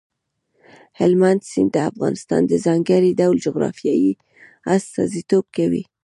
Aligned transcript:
هلمند 0.99 1.41
سیند 1.49 1.71
د 1.73 1.77
افغانستان 1.91 2.41
د 2.47 2.53
ځانګړي 2.65 3.11
ډول 3.19 3.35
جغرافیې 3.45 3.93
استازیتوب 4.75 5.45
کوي. 5.57 5.83